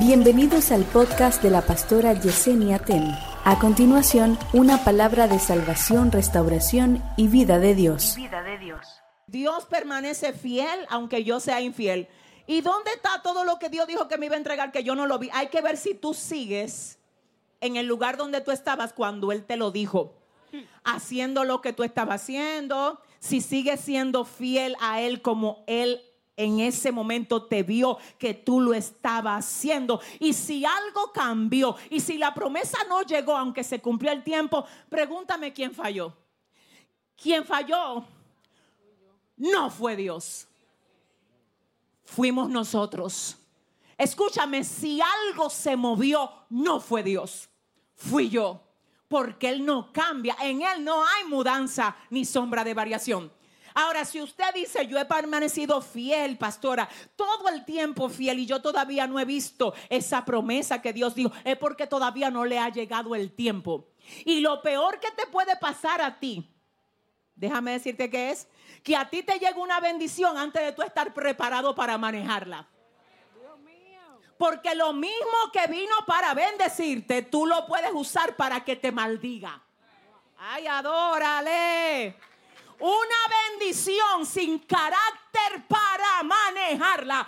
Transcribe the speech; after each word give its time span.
Bienvenidos 0.00 0.72
al 0.72 0.84
podcast 0.84 1.42
de 1.42 1.50
la 1.50 1.60
pastora 1.60 2.14
Yesenia 2.14 2.78
Ten. 2.78 3.14
A 3.44 3.58
continuación, 3.58 4.38
una 4.54 4.82
palabra 4.82 5.28
de 5.28 5.38
salvación, 5.38 6.10
restauración 6.10 7.02
y 7.18 7.28
vida 7.28 7.58
de 7.58 7.74
Dios. 7.74 8.14
vida 8.16 8.42
de 8.42 8.56
Dios. 8.56 8.80
Dios 9.26 9.66
permanece 9.66 10.32
fiel 10.32 10.86
aunque 10.88 11.22
yo 11.22 11.38
sea 11.38 11.60
infiel. 11.60 12.08
¿Y 12.46 12.62
dónde 12.62 12.92
está 12.92 13.20
todo 13.22 13.44
lo 13.44 13.58
que 13.58 13.68
Dios 13.68 13.86
dijo 13.86 14.08
que 14.08 14.16
me 14.16 14.24
iba 14.24 14.36
a 14.36 14.38
entregar 14.38 14.72
que 14.72 14.84
yo 14.84 14.94
no 14.94 15.06
lo 15.06 15.18
vi? 15.18 15.28
Hay 15.34 15.48
que 15.48 15.60
ver 15.60 15.76
si 15.76 15.92
tú 15.92 16.14
sigues 16.14 16.98
en 17.60 17.76
el 17.76 17.84
lugar 17.84 18.16
donde 18.16 18.40
tú 18.40 18.52
estabas 18.52 18.94
cuando 18.94 19.32
Él 19.32 19.44
te 19.44 19.58
lo 19.58 19.70
dijo. 19.70 20.14
Haciendo 20.82 21.44
lo 21.44 21.60
que 21.60 21.74
tú 21.74 21.84
estabas 21.84 22.22
haciendo, 22.22 23.02
si 23.18 23.42
sigues 23.42 23.80
siendo 23.80 24.24
fiel 24.24 24.76
a 24.80 25.02
Él 25.02 25.20
como 25.20 25.62
Él 25.66 26.00
en 26.44 26.60
ese 26.60 26.90
momento 26.90 27.44
te 27.44 27.62
vio 27.62 27.98
que 28.18 28.34
tú 28.34 28.60
lo 28.60 28.74
estabas 28.74 29.46
haciendo. 29.46 30.00
Y 30.18 30.32
si 30.32 30.64
algo 30.64 31.12
cambió 31.12 31.76
y 31.90 32.00
si 32.00 32.16
la 32.18 32.32
promesa 32.32 32.78
no 32.88 33.02
llegó, 33.02 33.36
aunque 33.36 33.62
se 33.62 33.80
cumplió 33.80 34.10
el 34.12 34.24
tiempo, 34.24 34.64
pregúntame 34.88 35.52
quién 35.52 35.74
falló. 35.74 36.16
¿Quién 37.16 37.44
falló? 37.44 38.04
No 39.36 39.70
fue 39.70 39.96
Dios. 39.96 40.46
Fuimos 42.04 42.48
nosotros. 42.48 43.36
Escúchame, 43.96 44.64
si 44.64 45.00
algo 45.00 45.50
se 45.50 45.76
movió, 45.76 46.30
no 46.48 46.80
fue 46.80 47.02
Dios. 47.02 47.50
Fui 47.94 48.30
yo. 48.30 48.62
Porque 49.08 49.50
Él 49.50 49.64
no 49.66 49.92
cambia. 49.92 50.36
En 50.40 50.62
Él 50.62 50.82
no 50.82 51.04
hay 51.04 51.24
mudanza 51.28 51.96
ni 52.08 52.24
sombra 52.24 52.64
de 52.64 52.72
variación. 52.72 53.30
Ahora, 53.80 54.04
si 54.04 54.20
usted 54.20 54.52
dice, 54.54 54.86
yo 54.86 54.98
he 54.98 55.06
permanecido 55.06 55.80
fiel, 55.80 56.36
pastora, 56.36 56.86
todo 57.16 57.48
el 57.48 57.64
tiempo 57.64 58.10
fiel 58.10 58.40
y 58.40 58.46
yo 58.46 58.60
todavía 58.60 59.06
no 59.06 59.18
he 59.18 59.24
visto 59.24 59.72
esa 59.88 60.22
promesa 60.22 60.82
que 60.82 60.92
Dios 60.92 61.14
dijo, 61.14 61.32
es 61.44 61.56
porque 61.56 61.86
todavía 61.86 62.30
no 62.30 62.44
le 62.44 62.58
ha 62.58 62.68
llegado 62.68 63.14
el 63.14 63.32
tiempo. 63.32 63.88
Y 64.26 64.40
lo 64.40 64.60
peor 64.60 65.00
que 65.00 65.10
te 65.12 65.26
puede 65.26 65.56
pasar 65.56 66.02
a 66.02 66.18
ti, 66.18 66.46
déjame 67.34 67.72
decirte 67.72 68.10
que 68.10 68.30
es, 68.30 68.48
que 68.82 68.96
a 68.96 69.08
ti 69.08 69.22
te 69.22 69.38
llega 69.38 69.56
una 69.56 69.80
bendición 69.80 70.36
antes 70.36 70.62
de 70.62 70.72
tú 70.72 70.82
estar 70.82 71.14
preparado 71.14 71.74
para 71.74 71.96
manejarla. 71.96 72.68
Porque 74.36 74.74
lo 74.74 74.92
mismo 74.92 75.50
que 75.54 75.66
vino 75.68 75.94
para 76.06 76.34
bendecirte, 76.34 77.22
tú 77.22 77.46
lo 77.46 77.66
puedes 77.66 77.92
usar 77.94 78.36
para 78.36 78.62
que 78.62 78.76
te 78.76 78.92
maldiga. 78.92 79.62
Ay, 80.36 80.66
adórale. 80.66 82.16
Una 82.80 83.50
bendición 83.50 84.24
sin 84.24 84.58
carácter 84.60 85.66
para 85.68 86.22
manejarla 86.22 87.26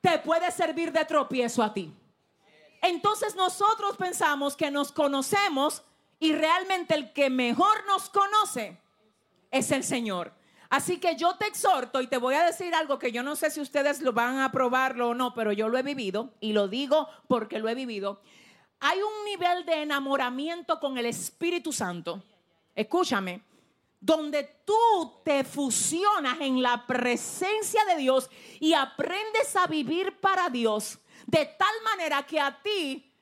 te 0.00 0.18
puede 0.18 0.50
servir 0.50 0.92
de 0.92 1.04
tropiezo 1.04 1.62
a 1.62 1.72
ti. 1.72 1.92
Entonces 2.82 3.34
nosotros 3.34 3.96
pensamos 3.96 4.56
que 4.56 4.70
nos 4.70 4.92
conocemos 4.92 5.82
y 6.18 6.32
realmente 6.32 6.94
el 6.94 7.12
que 7.12 7.30
mejor 7.30 7.86
nos 7.86 8.08
conoce 8.10 8.80
es 9.50 9.70
el 9.70 9.84
Señor. 9.84 10.32
Así 10.70 10.98
que 10.98 11.16
yo 11.16 11.34
te 11.36 11.46
exhorto 11.46 12.02
y 12.02 12.08
te 12.08 12.18
voy 12.18 12.34
a 12.34 12.44
decir 12.44 12.74
algo 12.74 12.98
que 12.98 13.10
yo 13.10 13.22
no 13.22 13.36
sé 13.36 13.50
si 13.50 13.60
ustedes 13.60 14.02
lo 14.02 14.12
van 14.12 14.40
a 14.40 14.52
probarlo 14.52 15.10
o 15.10 15.14
no, 15.14 15.32
pero 15.32 15.52
yo 15.52 15.68
lo 15.68 15.78
he 15.78 15.82
vivido 15.82 16.34
y 16.40 16.52
lo 16.52 16.68
digo 16.68 17.08
porque 17.26 17.58
lo 17.58 17.68
he 17.68 17.74
vivido. 17.74 18.20
Hay 18.80 18.98
un 18.98 19.24
nivel 19.24 19.64
de 19.64 19.82
enamoramiento 19.82 20.78
con 20.78 20.98
el 20.98 21.06
Espíritu 21.06 21.72
Santo. 21.72 22.22
Escúchame, 22.74 23.42
donde 24.00 24.44
tú 24.64 25.20
te 25.24 25.44
fusionas 25.44 26.40
en 26.40 26.62
la 26.62 26.86
presencia 26.86 27.84
de 27.84 27.96
Dios 27.96 28.30
y 28.60 28.74
aprendes 28.74 29.56
a 29.56 29.66
vivir 29.66 30.20
para 30.20 30.48
Dios 30.48 30.98
de 31.26 31.44
tal 31.44 31.82
manera 31.84 32.22
que 32.24 32.40
a 32.40 32.62
ti, 32.62 33.12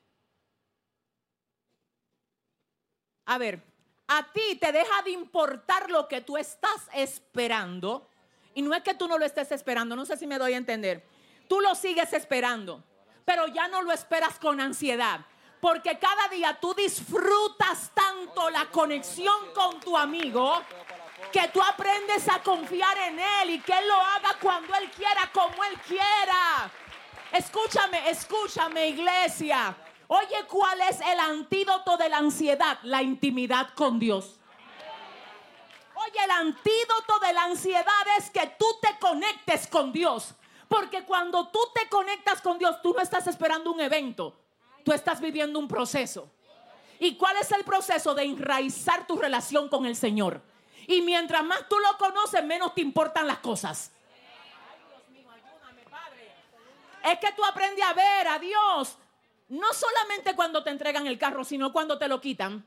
a 3.25 3.39
ver, 3.39 3.63
a 4.07 4.33
ti 4.33 4.57
te 4.61 4.71
deja 4.71 5.03
de 5.03 5.11
importar 5.11 5.91
lo 5.91 6.07
que 6.07 6.21
tú 6.21 6.37
estás 6.37 6.89
esperando. 6.95 8.09
Y 8.55 8.63
no 8.63 8.75
es 8.75 8.83
que 8.83 8.95
tú 8.95 9.09
no 9.09 9.19
lo 9.19 9.25
estés 9.25 9.51
esperando, 9.53 9.97
no 9.97 10.07
sé 10.07 10.17
si 10.17 10.27
me 10.27 10.39
doy 10.39 10.55
a 10.55 10.57
entender. 10.57 11.05
Tú 11.49 11.61
lo 11.61 11.75
sigues 11.75 12.13
esperando, 12.13 12.85
pero 13.25 13.49
ya 13.49 13.67
no 13.69 13.83
lo 13.83 13.93
esperas 13.93 14.39
con 14.39 14.61
ansiedad. 14.61 15.27
Porque 15.67 15.99
cada 15.99 16.29
día 16.29 16.57
tú 16.61 16.73
disfrutas 16.75 17.91
tanto 17.93 18.49
la 18.51 18.67
conexión 18.67 19.53
con 19.53 19.81
tu 19.81 19.99
amigo 19.99 20.63
que 21.33 21.49
tú 21.49 21.61
aprendes 21.61 22.29
a 22.29 22.41
confiar 22.41 22.97
en 22.99 23.19
Él 23.19 23.51
y 23.51 23.59
que 23.59 23.73
Él 23.73 23.89
lo 23.89 24.01
haga 24.01 24.37
cuando 24.41 24.73
Él 24.77 24.89
quiera, 24.93 25.29
como 25.33 25.65
Él 25.65 25.77
quiera. 25.81 26.71
Escúchame, 27.33 28.09
escúchame 28.09 28.91
iglesia. 28.91 29.77
Oye, 30.07 30.47
¿cuál 30.47 30.83
es 30.83 31.01
el 31.01 31.19
antídoto 31.19 31.97
de 31.97 32.11
la 32.11 32.19
ansiedad? 32.19 32.79
La 32.85 33.03
intimidad 33.03 33.71
con 33.75 33.99
Dios. 33.99 34.39
Oye, 35.97 36.25
el 36.27 36.31
antídoto 36.31 37.19
de 37.27 37.33
la 37.33 37.43
ansiedad 37.43 38.07
es 38.19 38.31
que 38.31 38.55
tú 38.57 38.67
te 38.81 38.97
conectes 39.01 39.67
con 39.67 39.93
Dios. 39.93 40.33
Porque 40.69 41.03
cuando 41.03 41.49
tú 41.49 41.59
te 41.75 41.89
conectas 41.89 42.41
con 42.41 42.57
Dios, 42.57 42.81
tú 42.83 42.95
no 42.95 43.01
estás 43.01 43.27
esperando 43.27 43.73
un 43.73 43.81
evento, 43.81 44.46
tú 44.87 44.93
estás 44.93 45.21
viviendo 45.21 45.59
un 45.59 45.67
proceso. 45.67 46.31
¿Y 47.01 47.17
cuál 47.17 47.37
es 47.39 47.51
el 47.51 47.65
proceso 47.65 48.15
de 48.15 48.23
enraizar 48.23 49.05
tu 49.05 49.19
relación 49.19 49.69
con 49.69 49.85
el 49.85 49.97
Señor? 49.97 50.41
Y 50.87 51.03
mientras 51.03 51.45
más 51.45 51.69
tú 51.69 51.77
lo 51.81 51.99
conoces, 51.99 52.43
menos 52.45 52.73
te 52.73 52.83
importan 52.83 53.27
las 53.27 53.39
cosas. 53.39 53.91
Es 57.05 57.19
que 57.19 57.33
tú 57.33 57.45
aprendes 57.45 57.85
a 57.85 57.93
ver 57.95 58.29
a 58.29 58.39
Dios, 58.39 58.97
no 59.49 59.73
solamente 59.73 60.35
cuando 60.37 60.63
te 60.63 60.71
entregan 60.71 61.07
el 61.09 61.19
carro, 61.19 61.45
sino 61.45 61.73
cuando 61.73 61.99
te 61.99 62.07
lo 62.07 62.21
quitan. 62.21 62.65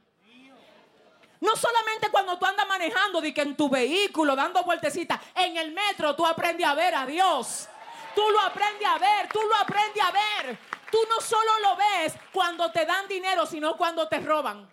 No 1.40 1.56
solamente 1.56 2.10
cuando 2.12 2.38
tú 2.38 2.46
andas 2.46 2.68
manejando, 2.68 3.22
de 3.22 3.34
que 3.34 3.42
en 3.42 3.56
tu 3.56 3.70
vehículo, 3.70 4.36
dando 4.36 4.62
vueltecitas, 4.64 5.22
en 5.36 5.56
el 5.56 5.72
metro 5.72 6.18
tú 6.18 6.26
aprendes 6.26 6.68
a 6.68 6.74
ver 6.74 6.96
a 6.96 7.06
Dios. 7.06 7.70
Tú 8.14 8.24
lo 8.30 8.42
aprendes 8.42 8.88
a 8.88 8.98
ver, 8.98 9.30
tú 9.32 9.40
lo 9.42 9.56
aprendes 9.56 10.04
a 10.04 10.12
ver. 10.12 10.60
Tú 10.92 10.98
no 11.10 11.22
solo 11.22 11.60
lo 11.62 11.76
ves 11.76 12.14
cuando 12.32 12.72
te 12.72 12.86
dan 12.86 13.08
dinero, 13.08 13.46
sino 13.46 13.78
cuando 13.78 14.08
te 14.08 14.20
roban. 14.20 14.70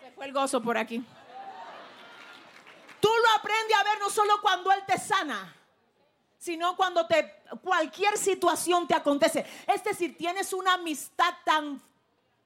Se 0.00 0.10
fue 0.12 0.26
el 0.26 0.32
gozo 0.32 0.60
por 0.60 0.76
aquí. 0.76 1.04
Tú 3.00 3.08
lo 3.08 3.38
aprendes 3.38 3.76
a 3.76 3.84
ver 3.84 3.98
no 3.98 4.10
solo 4.10 4.40
cuando 4.40 4.70
Él 4.72 4.80
te 4.86 4.98
sana, 4.98 5.54
sino 6.38 6.76
cuando 6.76 7.06
te, 7.06 7.42
cualquier 7.62 8.16
situación 8.16 8.86
te 8.86 8.94
acontece. 8.94 9.46
Es 9.66 9.82
decir, 9.82 10.16
tienes 10.16 10.52
una 10.52 10.74
amistad 10.74 11.34
tan, 11.44 11.80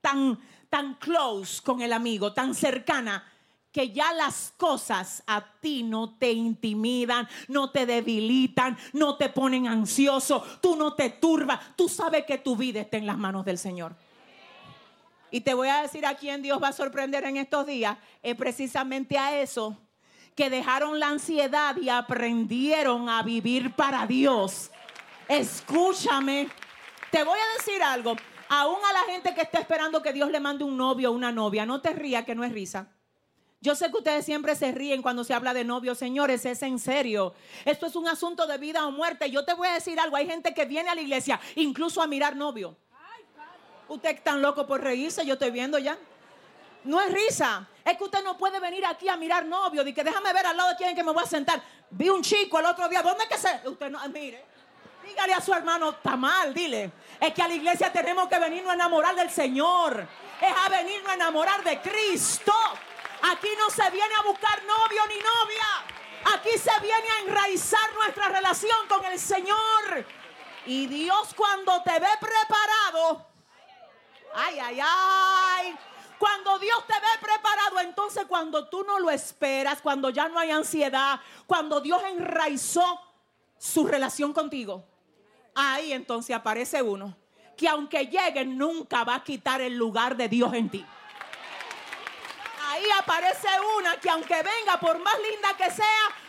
tan, 0.00 0.38
tan 0.68 0.94
close 0.94 1.62
con 1.62 1.80
el 1.80 1.92
amigo, 1.92 2.32
tan 2.32 2.54
cercana, 2.54 3.30
que 3.76 3.90
ya 3.90 4.10
las 4.14 4.54
cosas 4.56 5.22
a 5.26 5.44
ti 5.60 5.82
no 5.82 6.16
te 6.16 6.32
intimidan, 6.32 7.28
no 7.46 7.72
te 7.72 7.84
debilitan, 7.84 8.74
no 8.94 9.18
te 9.18 9.28
ponen 9.28 9.68
ansioso, 9.68 10.42
tú 10.62 10.76
no 10.76 10.94
te 10.94 11.10
turbas, 11.10 11.76
tú 11.76 11.86
sabes 11.86 12.24
que 12.24 12.38
tu 12.38 12.56
vida 12.56 12.80
está 12.80 12.96
en 12.96 13.04
las 13.04 13.18
manos 13.18 13.44
del 13.44 13.58
Señor. 13.58 13.94
Y 15.30 15.42
te 15.42 15.52
voy 15.52 15.68
a 15.68 15.82
decir 15.82 16.06
a 16.06 16.14
quién 16.14 16.40
Dios 16.40 16.58
va 16.62 16.68
a 16.68 16.72
sorprender 16.72 17.24
en 17.24 17.36
estos 17.36 17.66
días, 17.66 17.98
es 18.22 18.34
precisamente 18.34 19.18
a 19.18 19.38
eso 19.42 19.76
que 20.34 20.48
dejaron 20.48 20.98
la 20.98 21.08
ansiedad 21.08 21.76
y 21.76 21.90
aprendieron 21.90 23.10
a 23.10 23.22
vivir 23.22 23.74
para 23.74 24.06
Dios. 24.06 24.70
Escúchame, 25.28 26.48
te 27.10 27.22
voy 27.24 27.38
a 27.38 27.58
decir 27.58 27.82
algo. 27.82 28.16
Aún 28.48 28.78
a 28.88 28.92
la 28.94 29.12
gente 29.12 29.34
que 29.34 29.42
está 29.42 29.58
esperando 29.58 30.00
que 30.00 30.14
Dios 30.14 30.30
le 30.30 30.40
mande 30.40 30.64
un 30.64 30.78
novio 30.78 31.10
o 31.10 31.14
una 31.14 31.30
novia, 31.30 31.66
no 31.66 31.82
te 31.82 31.92
rías 31.92 32.24
que 32.24 32.34
no 32.34 32.42
es 32.42 32.52
risa. 32.52 32.95
Yo 33.60 33.74
sé 33.74 33.90
que 33.90 33.96
ustedes 33.96 34.24
siempre 34.24 34.54
se 34.54 34.70
ríen 34.72 35.02
cuando 35.02 35.24
se 35.24 35.34
habla 35.34 35.54
de 35.54 35.64
novio, 35.64 35.94
señores, 35.94 36.44
es 36.44 36.62
en 36.62 36.78
serio. 36.78 37.34
Esto 37.64 37.86
es 37.86 37.96
un 37.96 38.06
asunto 38.06 38.46
de 38.46 38.58
vida 38.58 38.86
o 38.86 38.90
muerte. 38.90 39.30
Yo 39.30 39.44
te 39.44 39.54
voy 39.54 39.68
a 39.68 39.72
decir 39.72 39.98
algo, 39.98 40.16
hay 40.16 40.26
gente 40.26 40.54
que 40.54 40.66
viene 40.66 40.90
a 40.90 40.94
la 40.94 41.00
iglesia 41.00 41.40
incluso 41.54 42.02
a 42.02 42.06
mirar 42.06 42.36
novio. 42.36 42.76
Usted 43.88 44.10
es 44.10 44.24
tan 44.24 44.42
loco 44.42 44.66
por 44.66 44.82
reírse, 44.82 45.24
yo 45.24 45.34
estoy 45.34 45.50
viendo 45.50 45.78
ya. 45.78 45.96
No 46.84 47.00
es 47.00 47.12
risa. 47.12 47.68
Es 47.84 47.96
que 47.96 48.04
usted 48.04 48.22
no 48.22 48.36
puede 48.36 48.60
venir 48.60 48.84
aquí 48.84 49.08
a 49.08 49.16
mirar 49.16 49.44
novio. 49.44 49.82
De 49.82 49.92
que 49.92 50.04
déjame 50.04 50.32
ver 50.32 50.46
al 50.46 50.56
lado 50.56 50.70
de 50.70 50.76
quién 50.76 50.94
que 50.94 51.02
me 51.02 51.12
voy 51.12 51.22
a 51.22 51.26
sentar. 51.26 51.62
Vi 51.90 52.08
un 52.08 52.22
chico 52.22 52.58
el 52.60 52.66
otro 52.66 52.88
día. 52.88 53.02
¿Dónde 53.02 53.24
es 53.24 53.30
que 53.30 53.38
se.? 53.38 53.68
Usted 53.68 53.90
no. 53.90 53.98
Mire. 54.08 54.44
Dígale 55.04 55.34
a 55.34 55.40
su 55.40 55.52
hermano, 55.52 55.90
está 55.90 56.16
mal, 56.16 56.52
dile. 56.52 56.90
Es 57.20 57.32
que 57.32 57.40
a 57.40 57.46
la 57.46 57.54
iglesia 57.54 57.92
tenemos 57.92 58.28
que 58.28 58.38
venirnos 58.40 58.72
a 58.72 58.74
enamorar 58.74 59.14
del 59.14 59.30
Señor. 59.30 60.06
Es 60.40 60.52
a 60.64 60.68
venirnos 60.68 61.10
a 61.10 61.14
enamorar 61.14 61.62
de 61.62 61.80
Cristo. 61.80 62.52
Aquí 63.32 63.48
no 63.58 63.70
se 63.70 63.90
viene 63.90 64.14
a 64.14 64.22
buscar 64.22 64.62
novio 64.64 65.02
ni 65.08 65.16
novia. 65.16 66.34
Aquí 66.34 66.58
se 66.58 66.80
viene 66.80 67.08
a 67.08 67.20
enraizar 67.20 67.94
nuestra 67.94 68.28
relación 68.28 68.86
con 68.88 69.04
el 69.04 69.18
Señor. 69.18 70.06
Y 70.66 70.86
Dios 70.86 71.34
cuando 71.34 71.82
te 71.82 71.98
ve 71.98 72.08
preparado. 72.20 73.26
Ay, 74.34 74.58
ay, 74.58 74.78
ay. 74.82 75.78
Cuando 76.18 76.58
Dios 76.58 76.86
te 76.86 76.94
ve 76.94 77.18
preparado, 77.20 77.80
entonces 77.80 78.24
cuando 78.26 78.68
tú 78.68 78.84
no 78.84 78.98
lo 78.98 79.10
esperas, 79.10 79.82
cuando 79.82 80.10
ya 80.10 80.28
no 80.28 80.38
hay 80.38 80.50
ansiedad, 80.50 81.20
cuando 81.46 81.80
Dios 81.80 82.02
enraizó 82.04 83.00
su 83.58 83.86
relación 83.86 84.32
contigo, 84.32 84.84
ahí 85.54 85.92
entonces 85.92 86.34
aparece 86.34 86.82
uno 86.82 87.16
que 87.56 87.68
aunque 87.68 88.06
llegue 88.06 88.44
nunca 88.44 89.02
va 89.04 89.16
a 89.16 89.24
quitar 89.24 89.60
el 89.60 89.76
lugar 89.76 90.16
de 90.16 90.28
Dios 90.28 90.52
en 90.52 90.70
ti. 90.70 90.86
Ahí 92.76 92.84
aparece 92.98 93.48
una 93.78 93.98
que 93.98 94.10
aunque 94.10 94.34
venga, 94.34 94.78
por 94.78 94.98
más 94.98 95.14
linda 95.30 95.56
que 95.56 95.70
sea, 95.70 95.86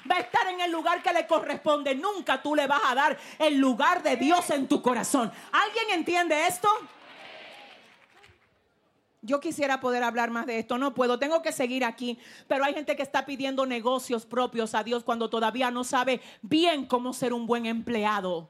va 0.09 0.15
a 0.15 0.19
estar 0.19 0.47
en 0.47 0.61
el 0.61 0.71
lugar 0.71 1.03
que 1.03 1.11
le 1.11 1.27
corresponde. 1.27 1.94
Nunca 1.94 2.41
tú 2.41 2.55
le 2.55 2.67
vas 2.67 2.81
a 2.85 2.95
dar 2.95 3.17
el 3.38 3.57
lugar 3.57 4.01
de 4.01 4.15
Dios 4.15 4.49
en 4.51 4.65
tu 4.65 4.81
corazón. 4.81 5.29
¿Alguien 5.51 5.99
entiende 5.99 6.47
esto? 6.47 6.69
Yo 9.21 9.41
quisiera 9.41 9.81
poder 9.81 10.03
hablar 10.03 10.29
más 10.29 10.45
de 10.45 10.59
esto, 10.59 10.77
no 10.77 10.94
puedo, 10.94 11.19
tengo 11.19 11.41
que 11.41 11.51
seguir 11.51 11.83
aquí, 11.83 12.17
pero 12.47 12.63
hay 12.63 12.73
gente 12.73 12.95
que 12.95 13.03
está 13.03 13.25
pidiendo 13.25 13.65
negocios 13.65 14.25
propios 14.25 14.73
a 14.73 14.83
Dios 14.85 15.03
cuando 15.03 15.29
todavía 15.29 15.69
no 15.69 15.83
sabe 15.83 16.21
bien 16.41 16.85
cómo 16.85 17.11
ser 17.11 17.33
un 17.33 17.45
buen 17.45 17.65
empleado. 17.65 18.47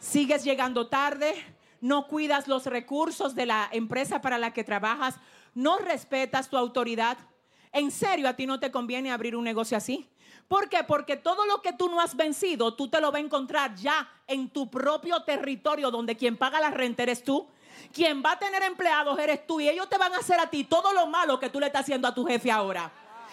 Sigues 0.00 0.42
llegando 0.42 0.88
tarde, 0.88 1.34
no 1.80 2.08
cuidas 2.08 2.48
los 2.48 2.66
recursos 2.66 3.36
de 3.36 3.46
la 3.46 3.68
empresa 3.70 4.20
para 4.20 4.38
la 4.38 4.52
que 4.52 4.64
trabajas, 4.64 5.14
no 5.56 5.78
respetas 5.78 6.48
tu 6.48 6.56
autoridad. 6.56 7.18
En 7.72 7.90
serio, 7.90 8.28
a 8.28 8.36
ti 8.36 8.46
no 8.46 8.60
te 8.60 8.70
conviene 8.70 9.10
abrir 9.10 9.34
un 9.34 9.44
negocio 9.44 9.76
así. 9.76 10.08
¿Por 10.46 10.68
qué? 10.68 10.84
Porque 10.84 11.16
todo 11.16 11.44
lo 11.46 11.60
que 11.60 11.72
tú 11.72 11.88
no 11.88 12.00
has 12.00 12.14
vencido, 12.14 12.74
tú 12.74 12.88
te 12.88 13.00
lo 13.00 13.10
vas 13.10 13.20
a 13.20 13.24
encontrar 13.24 13.74
ya 13.74 14.08
en 14.28 14.48
tu 14.48 14.70
propio 14.70 15.24
territorio, 15.24 15.90
donde 15.90 16.16
quien 16.16 16.36
paga 16.36 16.60
la 16.60 16.70
renta 16.70 17.02
eres 17.02 17.24
tú 17.24 17.48
quien 17.92 18.22
va 18.22 18.32
a 18.32 18.38
tener 18.38 18.62
empleados 18.62 19.18
eres 19.18 19.46
tú 19.46 19.60
y 19.60 19.68
ellos 19.68 19.88
te 19.88 19.98
van 19.98 20.12
a 20.14 20.18
hacer 20.18 20.38
a 20.40 20.48
ti 20.48 20.64
todo 20.64 20.92
lo 20.92 21.06
malo 21.06 21.38
que 21.38 21.50
tú 21.50 21.60
le 21.60 21.66
estás 21.66 21.82
haciendo 21.82 22.08
a 22.08 22.14
tu 22.14 22.26
jefe 22.26 22.50
ahora. 22.50 22.90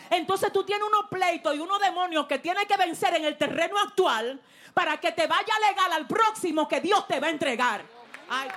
Entonces 0.09 0.51
tú 0.51 0.63
tienes 0.63 0.87
unos 0.87 1.09
pleitos 1.09 1.55
y 1.55 1.59
unos 1.59 1.79
demonios 1.79 2.27
que 2.27 2.39
tienes 2.39 2.65
que 2.65 2.77
vencer 2.77 3.15
en 3.15 3.25
el 3.25 3.37
terreno 3.37 3.79
actual 3.79 4.39
para 4.73 4.99
que 4.99 5.11
te 5.11 5.27
vaya 5.27 5.53
legal 5.67 5.91
al 5.93 6.07
próximo 6.07 6.67
que 6.67 6.81
Dios 6.81 7.07
te 7.07 7.19
va 7.19 7.27
a 7.27 7.29
entregar. 7.31 7.83
Ay, 8.29 8.49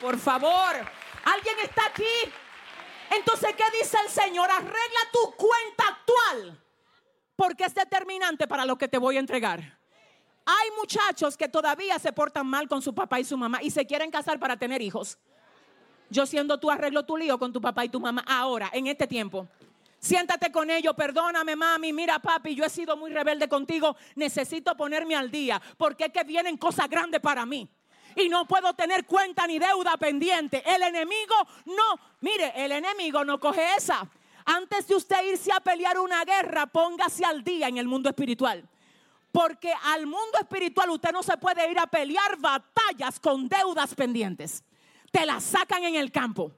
por 0.00 0.18
favor, 0.18 0.76
¿alguien 1.24 1.58
está 1.60 1.86
aquí? 1.86 2.32
Entonces, 3.10 3.54
¿qué 3.56 3.64
dice 3.78 3.96
el 4.04 4.10
Señor? 4.10 4.50
Arregla 4.50 5.00
tu 5.12 5.32
cuenta 5.36 5.88
actual 5.88 6.60
porque 7.40 7.64
es 7.64 7.74
determinante 7.74 8.46
para 8.46 8.66
lo 8.66 8.76
que 8.76 8.86
te 8.86 8.98
voy 8.98 9.16
a 9.16 9.20
entregar. 9.20 9.78
Hay 10.44 10.70
muchachos 10.78 11.38
que 11.38 11.48
todavía 11.48 11.98
se 11.98 12.12
portan 12.12 12.46
mal 12.46 12.68
con 12.68 12.82
su 12.82 12.94
papá 12.94 13.18
y 13.18 13.24
su 13.24 13.34
mamá 13.38 13.62
y 13.62 13.70
se 13.70 13.86
quieren 13.86 14.10
casar 14.10 14.38
para 14.38 14.58
tener 14.58 14.82
hijos. 14.82 15.16
Yo 16.10 16.26
siendo 16.26 16.60
tú 16.60 16.70
arreglo 16.70 17.06
tu 17.06 17.16
lío 17.16 17.38
con 17.38 17.50
tu 17.50 17.58
papá 17.58 17.86
y 17.86 17.88
tu 17.88 17.98
mamá 17.98 18.22
ahora, 18.28 18.68
en 18.74 18.88
este 18.88 19.06
tiempo. 19.06 19.48
Siéntate 19.98 20.52
con 20.52 20.68
ellos, 20.68 20.94
perdóname 20.94 21.56
mami, 21.56 21.94
mira 21.94 22.18
papi, 22.18 22.54
yo 22.54 22.62
he 22.62 22.68
sido 22.68 22.94
muy 22.94 23.10
rebelde 23.10 23.48
contigo, 23.48 23.96
necesito 24.16 24.76
ponerme 24.76 25.16
al 25.16 25.30
día, 25.30 25.62
porque 25.78 26.04
es 26.04 26.12
que 26.12 26.24
vienen 26.24 26.58
cosas 26.58 26.90
grandes 26.90 27.22
para 27.22 27.46
mí. 27.46 27.70
Y 28.16 28.28
no 28.28 28.46
puedo 28.46 28.74
tener 28.74 29.06
cuenta 29.06 29.46
ni 29.46 29.58
deuda 29.58 29.96
pendiente. 29.96 30.62
El 30.66 30.82
enemigo 30.82 31.34
no, 31.66 31.98
mire, 32.20 32.52
el 32.56 32.72
enemigo 32.72 33.24
no 33.24 33.38
coge 33.38 33.76
esa. 33.76 34.08
Antes 34.44 34.86
de 34.88 34.94
usted 34.96 35.24
irse 35.26 35.52
a 35.52 35.60
pelear 35.60 35.98
una 35.98 36.24
guerra, 36.24 36.66
póngase 36.66 37.24
al 37.24 37.44
día 37.44 37.68
en 37.68 37.78
el 37.78 37.86
mundo 37.86 38.08
espiritual. 38.08 38.68
Porque 39.32 39.72
al 39.84 40.06
mundo 40.06 40.38
espiritual 40.40 40.90
usted 40.90 41.12
no 41.12 41.22
se 41.22 41.36
puede 41.36 41.70
ir 41.70 41.78
a 41.78 41.86
pelear 41.86 42.36
batallas 42.38 43.20
con 43.20 43.48
deudas 43.48 43.94
pendientes. 43.94 44.64
Te 45.12 45.24
las 45.24 45.44
sacan 45.44 45.84
en 45.84 45.94
el 45.94 46.10
campo. 46.10 46.52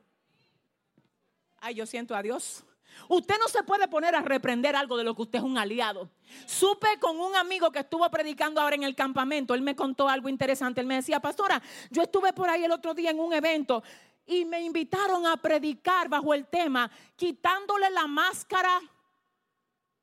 Ay, 1.61 1.75
yo 1.75 1.87
siento 1.87 2.15
a 2.15 2.23
Dios. 2.23 2.65
Usted 3.09 3.35
no 3.39 3.49
se 3.49 3.63
puede 3.63 3.89
poner 3.89 4.15
a 4.15 4.21
reprender 4.21 4.77
algo 4.77 4.97
de 4.97 5.05
lo 5.05 5.15
que 5.15 5.23
usted 5.23 5.39
es 5.39 5.45
un 5.45 5.59
aliado. 5.59 6.11
Supe 6.47 6.99
con 7.01 7.19
un 7.19 7.37
amigo 7.37 7.71
que 7.71 7.81
estuvo 7.81 8.09
predicando 8.11 8.61
ahora 8.61 8.77
en 8.77 8.83
el 8.83 8.95
campamento. 8.95 9.55
Él 9.55 9.63
me 9.63 9.77
contó 9.77 10.09
algo 10.09 10.29
interesante. 10.29 10.81
Él 10.81 10.87
me 10.87 10.97
decía, 10.97 11.21
pastora, 11.21 11.63
yo 11.91 12.03
estuve 12.03 12.33
por 12.33 12.49
ahí 12.49 12.65
el 12.65 12.73
otro 12.73 12.95
día 12.95 13.11
en 13.11 13.21
un 13.21 13.33
evento 13.33 13.83
y 14.27 14.45
me 14.45 14.61
invitaron 14.61 15.27
a 15.27 15.37
predicar 15.37 16.09
bajo 16.09 16.33
el 16.35 16.47
tema, 16.47 16.91
quitándole 17.17 17.91
la 17.91 18.07
máscara. 18.07 18.81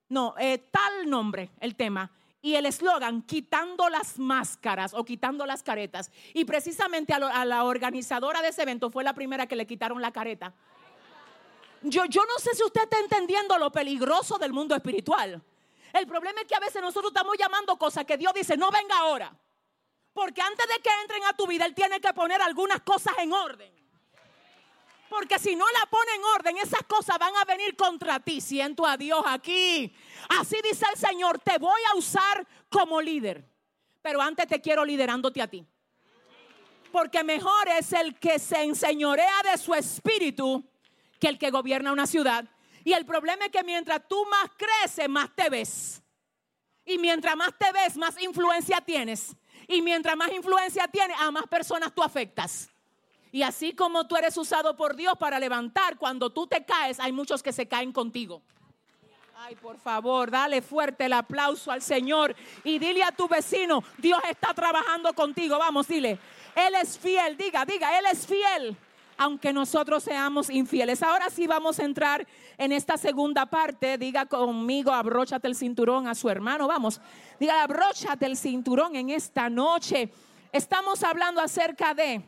No, 0.10 0.36
eh, 0.40 0.58
tal 0.72 1.10
nombre, 1.10 1.52
el 1.60 1.76
tema 1.76 2.12
y 2.42 2.56
el 2.56 2.66
eslogan 2.66 3.22
quitando 3.24 3.90
las 3.90 4.18
máscaras 4.18 4.94
o 4.94 5.04
quitando 5.04 5.46
las 5.46 5.64
caretas. 5.64 6.12
Y 6.34 6.46
precisamente 6.46 7.14
a, 7.14 7.46
la 7.46 7.64
organizadora 7.64 8.42
de 8.42 8.50
ese 8.50 8.62
evento 8.62 8.90
fue 8.90 9.04
la 9.04 9.14
primera 9.14 9.48
que 9.48 9.56
le 9.56 9.68
quitaron 9.68 10.02
la 10.02 10.12
careta. 10.12 10.54
Yo, 11.82 12.06
yo 12.06 12.22
no 12.26 12.40
sé 12.40 12.56
si 12.56 12.64
usted 12.64 12.84
está 12.84 13.00
entendiendo 13.00 13.58
lo 13.58 13.72
peligroso 13.72 14.38
del 14.38 14.52
mundo 14.52 14.76
espiritual. 14.76 15.42
El 15.94 16.08
problema 16.08 16.42
es 16.42 16.48
que 16.48 16.56
a 16.56 16.60
veces 16.60 16.82
nosotros 16.82 17.12
estamos 17.12 17.36
llamando 17.38 17.78
cosas 17.78 18.06
que 18.06 18.18
Dios 18.18 18.34
dice, 18.34 18.58
no 18.58 18.70
venga 18.70 18.98
ahora. 18.98 19.34
Porque 20.14 20.42
antes 20.42 20.68
de 20.68 20.82
que 20.82 20.90
entren 21.02 21.24
a 21.26 21.34
tu 21.34 21.48
vida, 21.48 21.66
Él 21.66 21.74
tiene 21.74 22.00
que 22.00 22.14
poner 22.14 22.42
algunas 22.42 22.82
cosas 22.82 23.14
en 23.20 23.32
orden. 23.32 23.74
Porque 25.10 25.40
si 25.40 25.56
no 25.56 25.66
la 25.72 25.86
pone 25.90 26.12
en 26.16 26.24
orden, 26.36 26.58
esas 26.58 26.84
cosas 26.84 27.18
van 27.18 27.36
a 27.36 27.46
venir 27.46 27.76
contra 27.76 28.20
ti. 28.20 28.42
Siento 28.42 28.86
a 28.86 28.96
Dios 28.96 29.24
aquí. 29.26 29.94
Así 30.30 30.58
dice 30.64 30.86
el 30.94 31.00
Señor, 31.00 31.40
te 31.40 31.58
voy 31.58 31.82
a 31.92 31.98
usar 31.98 32.46
como 32.70 33.02
líder. 33.02 33.44
Pero 34.02 34.22
antes 34.22 34.48
te 34.48 34.62
quiero 34.62 34.86
liderándote 34.86 35.42
a 35.42 35.48
ti. 35.48 35.66
Porque 36.92 37.24
mejor 37.24 37.68
es 37.70 37.92
el 37.94 38.20
que 38.20 38.38
se 38.38 38.62
enseñorea 38.62 39.42
de 39.44 39.58
su 39.58 39.74
espíritu 39.74 40.64
que 41.20 41.28
el 41.28 41.38
que 41.38 41.52
gobierna 41.52 41.92
una 41.92 42.08
ciudad. 42.08 42.46
Y 42.84 42.94
el 42.94 43.06
problema 43.06 43.46
es 43.46 43.52
que 43.52 43.64
mientras 43.64 44.08
tú 44.08 44.26
más 44.26 44.50
creces, 44.58 45.10
más 45.10 45.30
te 45.36 45.50
ves. 45.50 46.02
Y 46.86 46.98
mientras 46.98 47.36
más 47.36 47.52
te 47.58 47.72
ves, 47.72 47.98
más 47.98 48.20
influencia 48.22 48.82
tienes. 48.82 49.36
Y 49.68 49.82
mientras 49.82 50.16
más 50.16 50.32
influencia 50.32 50.88
tienes, 50.88 51.16
a 51.20 51.30
más 51.30 51.46
personas 51.48 51.94
tú 51.94 52.02
afectas. 52.02 52.70
Y 53.32 53.44
así 53.44 53.74
como 53.74 54.08
tú 54.08 54.16
eres 54.16 54.36
usado 54.38 54.76
por 54.76 54.96
Dios 54.96 55.14
para 55.20 55.40
levantar, 55.40 55.98
cuando 55.98 56.32
tú 56.32 56.48
te 56.48 56.66
caes, 56.66 57.00
hay 57.00 57.12
muchos 57.12 57.44
que 57.44 57.54
se 57.54 57.68
caen 57.68 57.92
contigo. 57.92 58.42
Ay, 59.36 59.56
por 59.56 59.78
favor, 59.78 60.32
dale 60.32 60.62
fuerte 60.62 61.06
el 61.06 61.14
aplauso 61.14 61.72
al 61.72 61.82
Señor 61.82 62.36
y 62.64 62.78
dile 62.78 63.04
a 63.04 63.12
tu 63.12 63.28
vecino, 63.28 63.84
Dios 63.98 64.20
está 64.30 64.54
trabajando 64.54 65.14
contigo. 65.14 65.58
Vamos, 65.58 65.88
dile, 65.88 66.20
Él 66.56 66.76
es 66.76 66.98
fiel, 66.98 67.38
diga, 67.38 67.66
diga, 67.66 67.98
Él 67.98 68.06
es 68.12 68.28
fiel, 68.28 68.76
aunque 69.20 69.52
nosotros 69.52 70.02
seamos 70.02 70.50
infieles. 70.50 71.04
Ahora 71.04 71.30
sí 71.30 71.46
vamos 71.46 71.78
a 71.78 71.84
entrar 71.84 72.26
en 72.58 72.72
esta 72.72 72.98
segunda 72.98 73.46
parte. 73.46 73.98
Diga 73.98 74.26
conmigo, 74.26 74.92
abróchate 74.92 75.46
el 75.46 75.56
cinturón 75.56 76.08
a 76.08 76.16
su 76.16 76.30
hermano. 76.30 76.70
Vamos, 76.70 77.02
diga, 77.38 77.62
abróchate 77.62 78.26
el 78.26 78.38
cinturón 78.38 78.96
en 78.96 79.10
esta 79.10 79.50
noche. 79.50 80.10
Estamos 80.54 81.04
hablando 81.04 81.42
acerca 81.42 81.94
de 81.94 82.24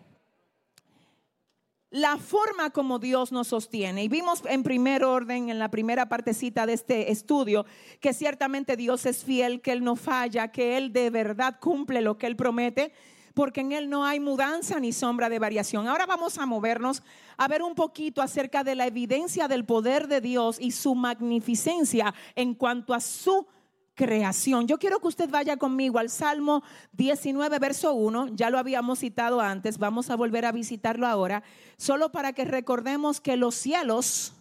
la 1.92 2.18
forma 2.18 2.72
como 2.72 3.00
Dios 3.00 3.32
nos 3.32 3.48
sostiene. 3.48 4.04
Y 4.04 4.10
vimos 4.10 4.44
en 4.46 4.62
primer 4.62 5.06
orden, 5.06 5.50
en 5.50 5.60
la 5.60 5.72
primera 5.72 6.10
partecita 6.10 6.66
de 6.66 6.74
este 6.74 7.10
estudio, 7.10 7.66
que 8.02 8.14
ciertamente 8.14 8.76
Dios 8.76 9.06
es 9.06 9.24
fiel, 9.24 9.62
que 9.62 9.72
Él 9.72 9.82
no 9.82 9.96
falla, 9.96 10.52
que 10.52 10.76
Él 10.76 10.92
de 10.92 11.10
verdad 11.10 11.58
cumple 11.62 12.02
lo 12.02 12.18
que 12.18 12.28
Él 12.28 12.36
promete, 12.36 12.92
porque 13.34 13.62
en 13.62 13.72
Él 13.72 13.90
no 13.90 14.06
hay 14.06 14.20
mudanza 14.20 14.80
ni 14.80 14.92
sombra 14.94 15.30
de 15.30 15.40
variación. 15.40 15.88
Ahora 15.88 16.06
vamos 16.06 16.38
a 16.38 16.46
movernos 16.46 17.04
a 17.38 17.48
ver 17.48 17.62
un 17.62 17.76
poquito 17.76 18.22
acerca 18.22 18.64
de 18.64 18.76
la 18.76 18.88
evidencia 18.88 19.48
del 19.48 19.66
poder 19.66 20.08
de 20.08 20.22
Dios 20.22 20.58
y 20.60 20.72
su 20.72 20.96
magnificencia 20.96 22.14
en 22.36 22.54
cuanto 22.54 22.94
a 22.94 23.00
su 23.00 23.48
creación. 23.96 24.68
Yo 24.68 24.80
quiero 24.80 25.00
que 25.00 25.08
usted 25.08 25.30
vaya 25.30 25.58
conmigo 25.58 26.00
al 26.00 26.10
Salmo 26.10 26.64
19, 26.94 27.60
verso 27.60 27.94
1. 27.94 28.30
Ya 28.36 28.50
lo 28.50 28.58
habíamos 28.58 29.00
citado 29.00 29.42
antes, 29.42 29.78
vamos 29.78 30.10
a 30.10 30.16
volver 30.16 30.46
a 30.46 30.52
visitarlo 30.52 31.08
ahora, 31.08 31.44
solo 31.78 32.12
para 32.12 32.34
que 32.34 32.46
recordemos 32.46 33.22
que 33.22 33.38
los 33.38 33.56
cielos 33.56 34.34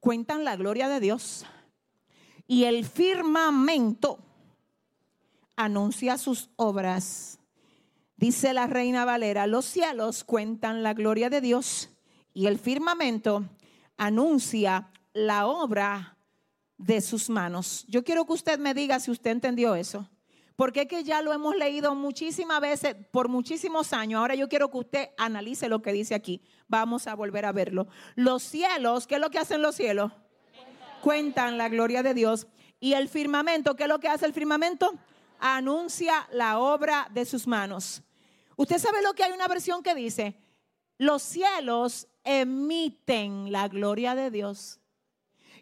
cuentan 0.00 0.44
la 0.44 0.56
gloria 0.56 0.88
de 0.88 1.00
Dios 1.00 1.46
y 2.46 2.64
el 2.64 2.84
firmamento 2.84 4.18
anuncia 5.56 6.18
sus 6.18 6.50
obras. 6.56 7.38
Dice 8.22 8.52
la 8.52 8.68
reina 8.68 9.04
Valera, 9.04 9.48
los 9.48 9.64
cielos 9.64 10.22
cuentan 10.22 10.84
la 10.84 10.94
gloria 10.94 11.28
de 11.28 11.40
Dios 11.40 11.90
y 12.32 12.46
el 12.46 12.56
firmamento 12.56 13.44
anuncia 13.96 14.92
la 15.12 15.48
obra 15.48 16.16
de 16.78 17.00
sus 17.00 17.28
manos. 17.28 17.84
Yo 17.88 18.04
quiero 18.04 18.24
que 18.24 18.34
usted 18.34 18.60
me 18.60 18.74
diga 18.74 19.00
si 19.00 19.10
usted 19.10 19.32
entendió 19.32 19.74
eso. 19.74 20.08
Porque 20.54 20.82
es 20.82 20.86
que 20.86 21.02
ya 21.02 21.20
lo 21.20 21.32
hemos 21.32 21.56
leído 21.56 21.96
muchísimas 21.96 22.60
veces, 22.60 22.94
por 23.10 23.28
muchísimos 23.28 23.92
años. 23.92 24.20
Ahora 24.20 24.36
yo 24.36 24.48
quiero 24.48 24.70
que 24.70 24.78
usted 24.78 25.08
analice 25.18 25.68
lo 25.68 25.82
que 25.82 25.92
dice 25.92 26.14
aquí. 26.14 26.44
Vamos 26.68 27.08
a 27.08 27.16
volver 27.16 27.44
a 27.44 27.50
verlo. 27.50 27.88
Los 28.14 28.44
cielos, 28.44 29.08
¿qué 29.08 29.16
es 29.16 29.20
lo 29.20 29.32
que 29.32 29.40
hacen 29.40 29.62
los 29.62 29.74
cielos? 29.74 30.12
Cuentan, 31.00 31.58
la 31.58 31.68
gloria 31.68 32.04
de 32.04 32.14
Dios. 32.14 32.46
Y 32.78 32.92
el 32.92 33.08
firmamento, 33.08 33.74
¿qué 33.74 33.82
es 33.82 33.88
lo 33.88 33.98
que 33.98 34.06
hace 34.06 34.26
el 34.26 34.32
firmamento? 34.32 34.94
Anuncia 35.40 36.28
la 36.30 36.60
obra 36.60 37.08
de 37.12 37.24
sus 37.24 37.48
manos. 37.48 38.04
Usted 38.62 38.78
sabe 38.78 39.02
lo 39.02 39.12
que 39.14 39.24
hay 39.24 39.32
una 39.32 39.48
versión 39.48 39.82
que 39.82 39.92
dice, 39.92 40.36
los 40.96 41.20
cielos 41.20 42.06
emiten 42.22 43.50
la 43.50 43.66
gloria 43.66 44.14
de 44.14 44.30
Dios 44.30 44.78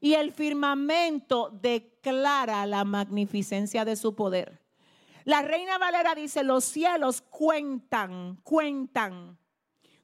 y 0.02 0.12
el 0.12 0.35
firmamento 0.35 1.49
declara 1.49 2.66
la 2.66 2.85
magnificencia 2.85 3.87
de 3.87 3.97
su 3.97 4.14
poder. 4.14 4.61
La 5.25 5.40
reina 5.40 5.78
Valera 5.78 6.14
dice, 6.14 6.45
los 6.45 6.62
cielos 6.66 7.23
cuentan, 7.23 8.37
cuentan, 8.42 9.38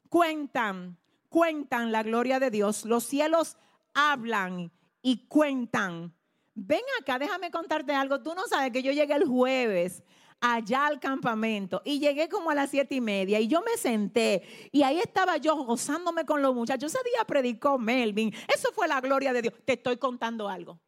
cuentan, 0.09 0.97
cuentan 1.29 1.93
la 1.93 2.03
gloria 2.03 2.41
de 2.41 2.51
Dios. 2.51 2.87
Los 2.87 3.05
cielos 3.05 3.59
hablan 3.93 4.73
y 5.03 5.27
cuentan. 5.27 6.15
Ven 6.55 6.81
acá, 6.99 7.19
déjame 7.19 7.51
contarte 7.51 7.93
algo. 7.93 8.23
Tú 8.23 8.35
no 8.35 8.47
sabes 8.47 8.73
que 8.73 8.83
yo 8.83 8.91
llegué 8.91 9.13
el 9.13 9.27
jueves 9.27 10.03
allá 10.41 10.87
al 10.87 11.01
campamento 11.01 11.83
y 11.85 11.99
llegué 11.99 12.29
como 12.29 12.51
a 12.51 12.55
las 12.55 12.71
siete 12.71 12.97
y 12.97 13.01
media 13.01 13.41
y 13.41 13.49
yo 13.49 13.63
me 13.63 13.77
senté 13.77 14.69
y 14.71 14.83
ahí 14.83 14.99
estaba 15.01 15.39
yo 15.39 15.57
gozándome 15.57 16.25
con 16.25 16.43
los 16.43 16.55
muchachos. 16.55 16.95
Ese 16.95 17.03
día 17.05 17.25
predicó 17.25 17.79
Melvin. 17.79 18.35
Eso 18.49 18.73
fue 18.73 18.89
la 18.89 19.01
gloria 19.01 19.33
de 19.33 19.43
Dios. 19.43 19.55
Te 19.65 19.75
estoy 19.75 19.97
contando 19.97 20.49
algo. 20.49 20.79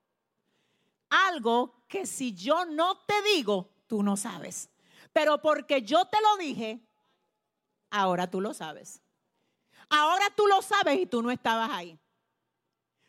Algo 1.08 1.84
que 1.88 2.06
si 2.06 2.34
yo 2.34 2.66
no 2.66 2.98
te 2.98 3.14
digo, 3.34 3.70
tú 3.86 4.02
no 4.02 4.16
sabes. 4.16 4.70
Pero 5.12 5.40
porque 5.40 5.82
yo 5.82 6.04
te 6.04 6.18
lo 6.20 6.36
dije, 6.36 6.80
ahora 7.90 8.30
tú 8.30 8.40
lo 8.40 8.52
sabes. 8.52 9.00
Ahora 9.88 10.26
tú 10.36 10.46
lo 10.46 10.60
sabes 10.60 10.98
y 10.98 11.06
tú 11.06 11.22
no 11.22 11.30
estabas 11.30 11.70
ahí. 11.70 11.98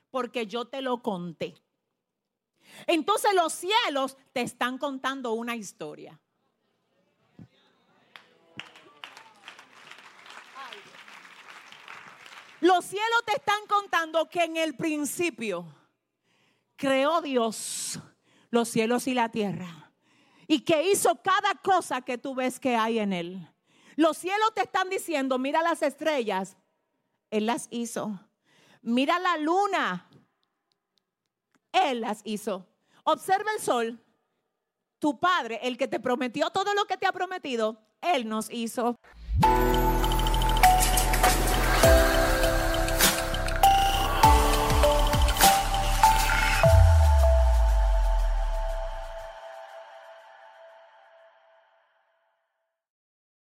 Porque 0.09 0.47
yo 0.47 0.65
te 0.65 0.81
lo 0.81 1.03
conté. 1.03 1.61
Entonces 2.87 3.33
los 3.35 3.53
cielos 3.53 4.17
te 4.31 4.41
están 4.41 4.77
contando 4.77 5.33
una 5.33 5.55
historia. 5.55 6.19
Los 12.61 12.85
cielos 12.85 13.23
te 13.25 13.37
están 13.37 13.65
contando 13.67 14.29
que 14.29 14.43
en 14.43 14.57
el 14.57 14.75
principio 14.75 15.65
creó 16.75 17.21
Dios 17.21 17.99
los 18.49 18.67
cielos 18.69 19.07
y 19.07 19.13
la 19.13 19.29
tierra 19.29 19.91
y 20.47 20.61
que 20.61 20.91
hizo 20.91 21.21
cada 21.21 21.53
cosa 21.63 22.01
que 22.01 22.17
tú 22.17 22.33
ves 22.33 22.59
que 22.59 22.75
hay 22.75 22.99
en 22.99 23.13
él. 23.13 23.47
Los 23.95 24.17
cielos 24.17 24.53
te 24.55 24.61
están 24.61 24.89
diciendo, 24.89 25.37
mira 25.37 25.61
las 25.61 25.81
estrellas, 25.81 26.55
Él 27.29 27.45
las 27.45 27.67
hizo. 27.69 28.17
Mira 28.81 29.19
la 29.19 29.37
luna, 29.37 30.09
Él 31.73 32.01
las 32.01 32.21
hizo. 32.23 32.65
Observa 33.03 33.51
el 33.57 33.61
sol, 33.61 34.03
tu 34.99 35.19
Padre, 35.19 35.59
el 35.63 35.77
que 35.77 35.89
te 35.89 35.99
prometió 35.99 36.49
todo 36.49 36.73
lo 36.73 36.85
que 36.85 36.95
te 36.95 37.07
ha 37.07 37.11
prometido, 37.11 37.77
Él 38.01 38.27
nos 38.27 38.49
hizo. 38.49 38.95